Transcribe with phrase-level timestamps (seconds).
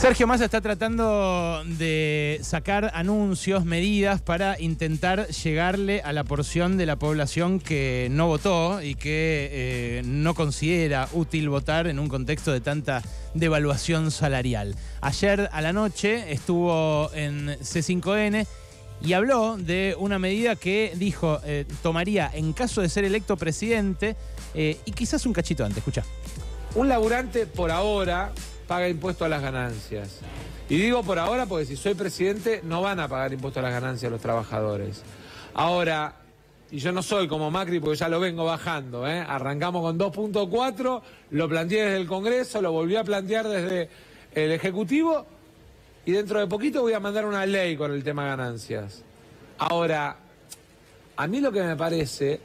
[0.00, 6.86] Sergio Massa está tratando de sacar anuncios, medidas para intentar llegarle a la porción de
[6.86, 12.50] la población que no votó y que eh, no considera útil votar en un contexto
[12.50, 13.02] de tanta
[13.34, 14.74] devaluación salarial.
[15.02, 18.46] Ayer a la noche estuvo en C5N
[19.02, 24.16] y habló de una medida que dijo eh, tomaría en caso de ser electo presidente
[24.54, 26.04] eh, y quizás un cachito antes, escucha.
[26.74, 28.32] Un laburante por ahora
[28.70, 30.20] paga impuesto a las ganancias.
[30.68, 33.72] Y digo por ahora porque si soy presidente no van a pagar impuesto a las
[33.72, 35.02] ganancias los trabajadores.
[35.54, 36.14] Ahora,
[36.70, 39.24] y yo no soy como Macri porque ya lo vengo bajando, ¿eh?
[39.26, 41.02] arrancamos con 2.4,
[41.32, 43.88] lo planteé desde el Congreso, lo volví a plantear desde
[44.36, 45.26] el Ejecutivo
[46.06, 49.02] y dentro de poquito voy a mandar una ley con el tema ganancias.
[49.58, 50.16] Ahora,
[51.16, 52.38] a mí lo que me parece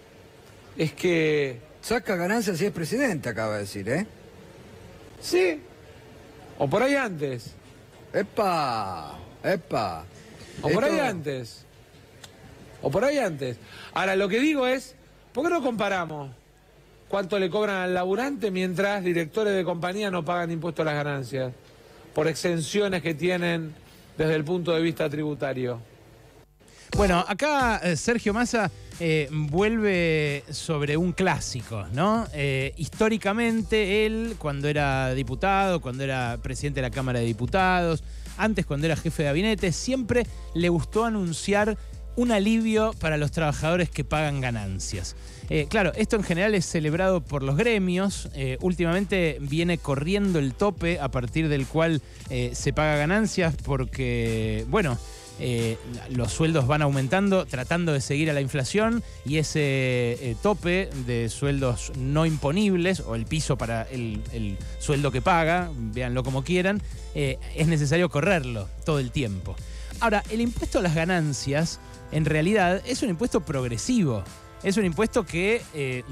[0.75, 1.59] es que...
[1.83, 4.07] Saca ganancias si es presidente, acaba de decir, ¿eh?
[5.21, 5.61] Sí,
[6.57, 7.53] o por ahí antes.
[8.13, 9.17] ¡Epa!
[9.43, 10.05] ¡Epa!
[10.61, 11.65] O por ahí Esto- antes.
[12.81, 13.57] O por ahí antes.
[13.93, 14.95] Ahora, lo que digo es,
[15.33, 16.29] ¿por qué no comparamos
[17.09, 21.51] cuánto le cobran al laburante mientras directores de compañía no pagan impuestos a las ganancias?
[22.13, 23.73] Por exenciones que tienen
[24.17, 25.79] desde el punto de vista tributario.
[26.93, 32.25] Bueno, acá eh, Sergio Massa eh, vuelve sobre un clásico, ¿no?
[32.33, 38.03] Eh, históricamente él, cuando era diputado, cuando era presidente de la Cámara de Diputados,
[38.37, 41.77] antes cuando era jefe de gabinete, siempre le gustó anunciar
[42.15, 45.17] un alivio para los trabajadores que pagan ganancias.
[45.67, 48.29] Claro, esto en general es celebrado por los gremios.
[48.61, 52.01] últimamente viene corriendo el tope a partir del cual
[52.53, 54.97] se paga ganancias porque, bueno,
[55.39, 55.77] eh,
[56.09, 61.29] los sueldos van aumentando tratando de seguir a la inflación y ese eh, tope de
[61.29, 66.81] sueldos no imponibles o el piso para el, el sueldo que paga, véanlo como quieran,
[67.15, 69.55] eh, es necesario correrlo todo el tiempo.
[69.99, 71.79] Ahora, el impuesto a las ganancias
[72.11, 74.23] en realidad es un impuesto progresivo.
[74.63, 75.61] Es un impuesto que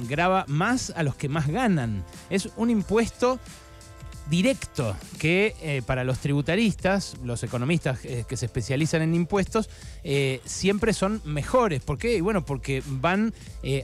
[0.07, 2.05] grava más a los que más ganan.
[2.29, 3.39] Es un impuesto
[4.29, 9.69] directo que eh, para los tributaristas, los economistas eh, que se especializan en impuestos,
[10.03, 11.81] eh, siempre son mejores.
[11.81, 12.21] ¿Por qué?
[12.21, 13.33] Bueno, porque van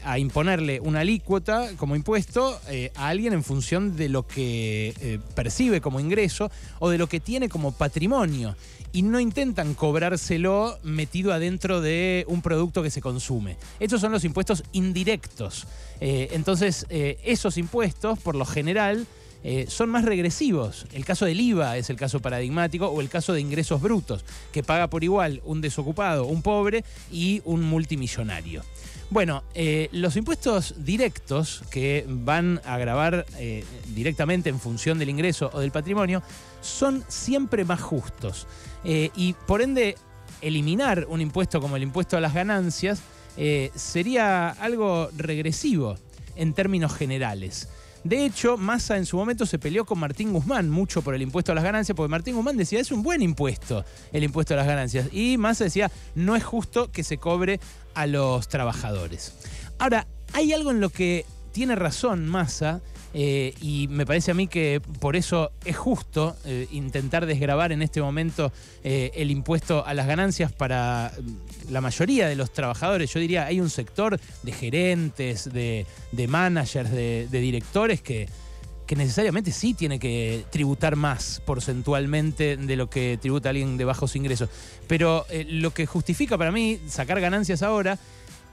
[0.03, 2.59] a imponerle una alícuota como impuesto
[2.95, 7.47] a alguien en función de lo que percibe como ingreso o de lo que tiene
[7.47, 8.55] como patrimonio.
[8.91, 13.55] Y no intentan cobrárselo metido adentro de un producto que se consume.
[13.79, 15.65] Estos son los impuestos indirectos.
[16.01, 19.07] Entonces, esos impuestos, por lo general,
[19.43, 20.85] eh, son más regresivos.
[20.91, 24.63] El caso del IVA es el caso paradigmático o el caso de ingresos brutos, que
[24.63, 28.63] paga por igual un desocupado, un pobre y un multimillonario.
[29.09, 35.49] Bueno, eh, los impuestos directos que van a grabar eh, directamente en función del ingreso
[35.53, 36.21] o del patrimonio
[36.61, 38.47] son siempre más justos.
[38.83, 39.97] Y por ende,
[40.41, 43.01] eliminar un impuesto como el impuesto a las ganancias
[43.75, 45.97] sería algo regresivo
[46.37, 47.67] en términos generales.
[48.03, 51.51] De hecho, Massa en su momento se peleó con Martín Guzmán mucho por el impuesto
[51.51, 53.83] a las ganancias, porque Martín Guzmán decía, es un buen impuesto
[54.13, 55.09] el impuesto a las ganancias.
[55.11, 57.59] Y Massa decía, no es justo que se cobre
[57.93, 59.33] a los trabajadores.
[59.79, 62.81] Ahora, hay algo en lo que tiene razón Massa,
[63.13, 67.81] eh, y me parece a mí que por eso es justo eh, intentar desgravar en
[67.81, 68.51] este momento
[68.83, 73.11] eh, el impuesto a las ganancias para mm, la mayoría de los trabajadores.
[73.11, 78.29] Yo diría, hay un sector de gerentes, de, de managers, de, directores que,
[78.85, 84.15] que necesariamente sí tiene que tributar más porcentualmente de lo que tributa alguien de bajos
[84.15, 84.49] ingresos.
[84.87, 87.97] Pero lo que justifica para mí sacar ganancias ahora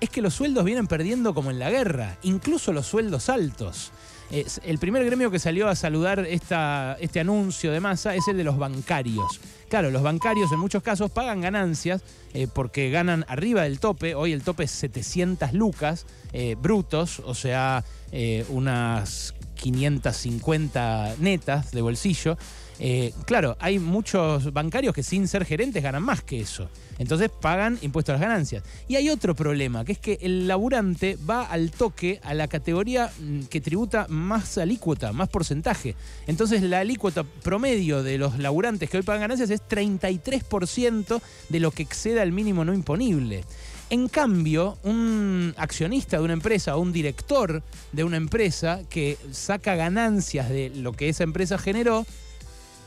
[0.00, 3.92] es que los sueldos vienen perdiendo como en la guerra, incluso los sueldos altos.
[4.31, 8.59] El primer gremio que salió a saludar este anuncio de masa es el de los
[8.59, 9.41] bancarios.
[9.69, 12.03] Claro, los bancarios en muchos casos pagan ganancias
[12.34, 14.15] eh, porque ganan arriba del tope.
[14.15, 21.82] Hoy el tope es 700 lucas eh, brutos, o sea, eh, unas 550 netas de
[21.82, 22.36] bolsillo.
[22.78, 26.68] Eh, claro, hay muchos bancarios que sin ser gerentes ganan más que eso.
[26.98, 28.62] Entonces pagan impuestos a las ganancias.
[28.88, 33.10] Y hay otro problema, que es que el laburante va al toque a la categoría
[33.18, 35.94] mm, que tributa más alícuota, más porcentaje.
[36.26, 41.70] Entonces la alícuota promedio de los laburantes que hoy pagan ganancias es 33% de lo
[41.70, 43.44] que exceda el mínimo no imponible.
[43.88, 47.62] En cambio, un accionista de una empresa o un director
[47.92, 52.04] de una empresa que saca ganancias de lo que esa empresa generó,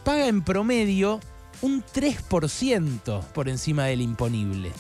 [0.04, 1.22] paga en promedio
[1.62, 4.72] un 3% por encima del imponible.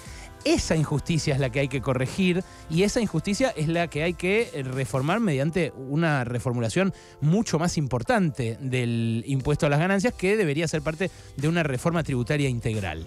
[0.45, 4.13] Esa injusticia es la que hay que corregir y esa injusticia es la que hay
[4.13, 10.67] que reformar mediante una reformulación mucho más importante del impuesto a las ganancias que debería
[10.67, 13.05] ser parte de una reforma tributaria integral.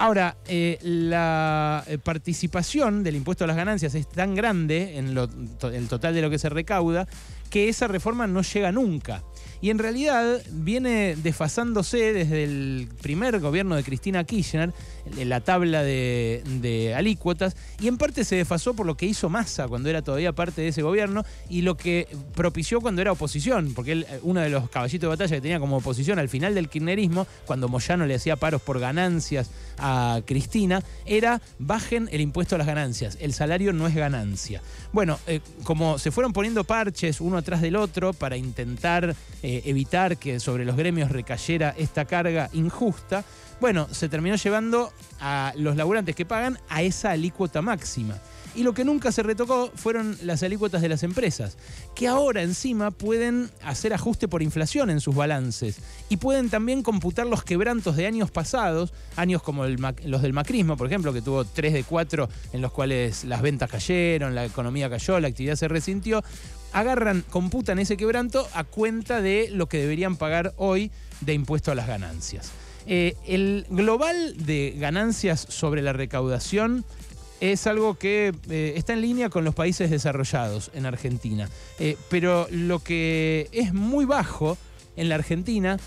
[0.00, 5.88] Ahora, eh, la eh, participación del impuesto a las ganancias es tan grande en el
[5.88, 7.08] total de lo que se recauda
[7.50, 9.22] que esa reforma no llega nunca.
[9.60, 14.72] Y en realidad viene desfasándose desde el primer gobierno de Cristina Kirchner,
[15.16, 19.88] la tabla de, alícuotas, y en parte se desfasó por lo que hizo Massa cuando
[19.88, 22.06] era todavía parte de ese gobierno y lo que
[22.36, 25.78] propició cuando era oposición, porque él, uno de los caballitos de batalla que tenía como
[25.78, 29.87] oposición al final del kirchnerismo, cuando Moyano le hacía paros por ganancias a
[30.24, 34.62] Cristina, era bajen el impuesto a las ganancias, el salario no es ganancia.
[34.92, 40.16] Bueno, eh, como se fueron poniendo parches uno atrás del otro para intentar eh, evitar
[40.16, 43.24] que sobre los gremios recayera esta carga injusta,
[43.60, 48.18] bueno, se terminó llevando a los laburantes que pagan a esa alícuota máxima.
[48.54, 51.56] Y lo que nunca se retocó fueron las alícuotas de las empresas,
[51.94, 55.78] que ahora encima pueden hacer ajuste por inflación en sus balances
[56.08, 60.88] y pueden también computar los quebrantos de años pasados, años como los del macrismo, por
[60.88, 65.20] ejemplo, que tuvo 3 de 4 en los cuales las ventas cayeron, la economía cayó,
[65.20, 66.24] la actividad se resintió,
[66.72, 70.90] agarran, computan ese quebranto a cuenta de lo que deberían pagar hoy
[71.20, 72.50] de impuesto a las ganancias.
[72.86, 76.84] Eh, el global de ganancias sobre la recaudación
[77.40, 81.48] es algo que eh, está en línea con los países desarrollados en Argentina.
[81.78, 84.56] Eh, pero lo que es muy bajo
[84.96, 85.78] en la Argentina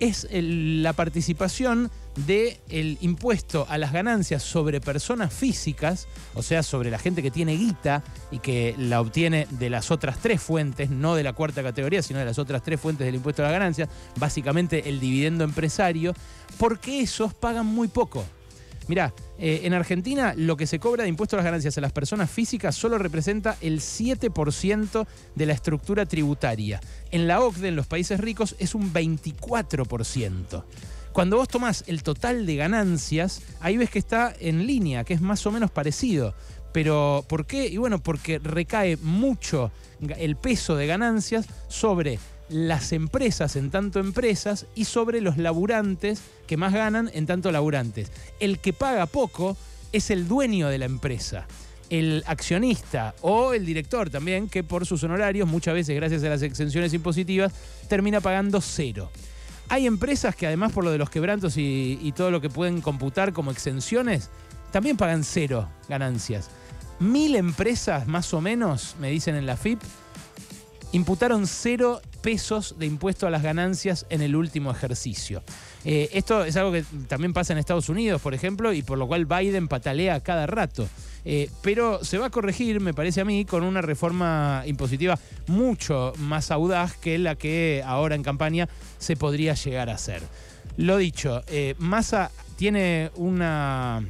[0.00, 1.90] es la participación
[2.26, 7.56] del impuesto a las ganancias sobre personas físicas, o sea, sobre la gente que tiene
[7.56, 12.02] guita y que la obtiene de las otras tres fuentes, no de la cuarta categoría,
[12.02, 16.14] sino de las otras tres fuentes del impuesto a las ganancias, básicamente el dividendo empresario,
[16.58, 18.24] porque esos pagan muy poco.
[18.90, 21.92] Mirá, eh, en Argentina lo que se cobra de impuesto a las ganancias a las
[21.92, 25.06] personas físicas solo representa el 7%
[25.36, 26.80] de la estructura tributaria.
[27.12, 30.64] En la OCDE, en los países ricos, es un 24%.
[31.12, 35.20] Cuando vos tomás el total de ganancias, ahí ves que está en línea, que es
[35.20, 36.34] más o menos parecido.
[36.72, 37.68] Pero ¿por qué?
[37.68, 39.70] Y bueno, porque recae mucho
[40.18, 42.18] el peso de ganancias sobre
[42.50, 48.10] las empresas en tanto empresas y sobre los laburantes que más ganan en tanto laburantes.
[48.40, 49.56] El que paga poco
[49.92, 51.46] es el dueño de la empresa
[51.90, 56.42] el accionista o el director también, que por sus honorarios, muchas veces gracias a las
[56.42, 57.52] exenciones impositivas,
[57.88, 59.10] termina pagando cero.
[59.68, 63.32] Hay empresas que además por lo de los quebrantos y, todo lo que pueden computar
[63.32, 64.30] como exenciones,
[64.72, 66.48] también pagan cero ganancias.
[67.00, 69.80] Mil empresas más o menos, me dicen en la FIP,
[70.92, 75.42] imputaron cero pesos de impuesto a las ganancias en el último ejercicio.
[75.84, 79.06] Eh, esto es algo que también pasa en Estados Unidos, por ejemplo, y por lo
[79.06, 80.88] cual Biden patalea cada rato.
[81.24, 86.12] Eh, pero se va a corregir, me parece a mí, con una reforma impositiva mucho
[86.18, 90.22] más audaz que la que ahora en campaña se podría llegar a hacer.
[90.76, 94.02] Lo dicho, eh, Massa tiene una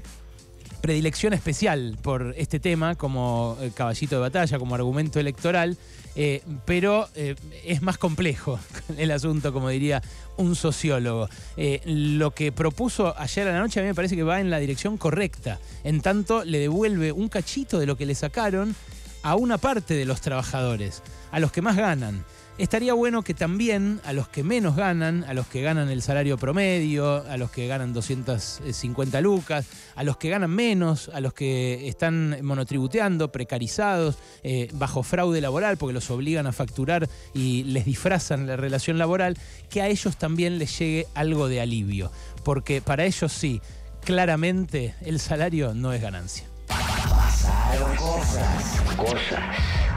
[0.81, 5.77] predilección especial por este tema como caballito de batalla, como argumento electoral.
[6.17, 8.59] Eh, pero eh, es más complejo
[8.99, 10.03] el asunto, como diría
[10.37, 11.29] un sociólogo.
[11.57, 14.51] Eh, lo que propuso ayer a la noche a mí me parece que va en
[14.51, 15.59] la dirección correcta.
[15.85, 18.75] En tanto, le devuelve un cachito de lo que le sacaron
[19.23, 22.25] a una parte de los trabajadores, a los que más ganan
[22.63, 26.37] estaría bueno que también a los que menos ganan, a los que ganan el salario
[26.37, 31.89] promedio, a los que ganan 250 lucas, a los que ganan menos, a los que
[31.89, 38.47] están monotributeando, precarizados, eh, bajo fraude laboral, porque los obligan a facturar y les disfrazan
[38.47, 39.39] la relación laboral,
[39.71, 42.13] que a ellos también les llegue algo de alivio.
[42.45, 43.61] Porque para ellos sí,
[44.05, 46.45] claramente el salario no es ganancia.
[46.67, 48.81] Pasaron cosas.
[48.97, 49.90] Cosas.